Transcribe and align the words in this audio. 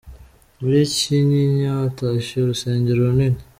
Muri 0.59 0.79
cyinyinya 0.95 1.71
Hatashywe 1.79 2.37
urusengero 2.41 2.99
Runini 3.09 3.41